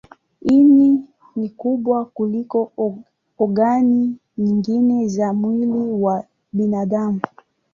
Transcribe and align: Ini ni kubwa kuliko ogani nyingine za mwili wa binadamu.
Ini 0.43 0.99
ni 1.37 1.49
kubwa 1.49 2.05
kuliko 2.05 2.71
ogani 3.39 4.17
nyingine 4.37 5.07
za 5.07 5.33
mwili 5.33 5.91
wa 6.01 6.23
binadamu. 6.53 7.21